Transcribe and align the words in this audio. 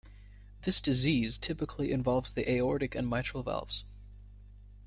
This 0.63 0.81
disease 0.81 1.37
typically 1.37 1.91
involves 1.91 2.33
the 2.33 2.49
aortic 2.51 2.95
and 2.95 3.07
mitral 3.07 3.43
valves. 3.43 3.85